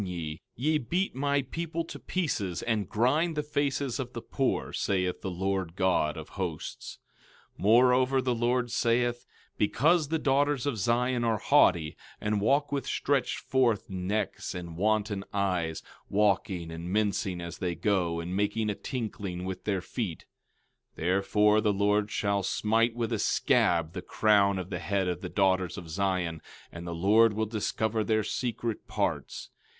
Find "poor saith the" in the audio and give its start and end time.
4.23-5.29